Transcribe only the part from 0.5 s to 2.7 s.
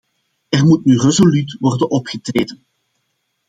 moet nu resoluut worden opgetreden.